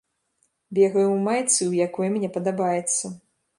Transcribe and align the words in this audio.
Бегаю 0.77 1.03
ў 1.11 1.19
майцы, 1.27 1.61
у 1.71 1.77
якой 1.87 2.11
мне 2.17 2.33
падабаецца. 2.39 3.15